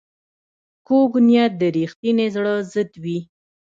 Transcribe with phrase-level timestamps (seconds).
[0.87, 3.19] کوږ نیت د رښتیني زړه ضد وي